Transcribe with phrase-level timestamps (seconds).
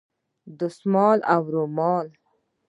[0.59, 2.07] دستمال او رومال